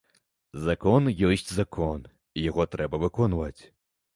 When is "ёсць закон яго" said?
1.29-2.67